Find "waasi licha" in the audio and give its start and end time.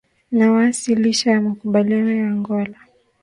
0.51-1.31